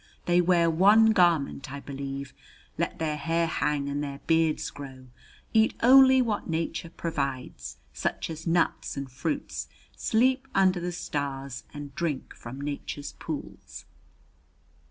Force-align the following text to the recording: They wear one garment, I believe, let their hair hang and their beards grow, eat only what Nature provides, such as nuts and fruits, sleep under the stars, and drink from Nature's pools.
They 0.25 0.41
wear 0.41 0.67
one 0.67 1.11
garment, 1.11 1.71
I 1.71 1.79
believe, 1.79 2.33
let 2.75 2.97
their 2.97 3.17
hair 3.17 3.45
hang 3.45 3.87
and 3.87 4.03
their 4.03 4.17
beards 4.25 4.71
grow, 4.71 5.09
eat 5.53 5.75
only 5.83 6.23
what 6.23 6.49
Nature 6.49 6.89
provides, 6.89 7.77
such 7.93 8.27
as 8.31 8.47
nuts 8.47 8.97
and 8.97 9.11
fruits, 9.11 9.67
sleep 9.95 10.47
under 10.55 10.79
the 10.79 10.91
stars, 10.91 11.65
and 11.71 11.93
drink 11.93 12.33
from 12.33 12.59
Nature's 12.59 13.11
pools. 13.19 13.85